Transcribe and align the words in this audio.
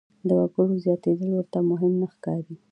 د 0.27 0.29
وګړو 0.39 0.75
زیاتېدل 0.85 1.29
ورته 1.33 1.59
مهم 1.69 1.91
نه 2.01 2.07
ښکاري. 2.13 2.55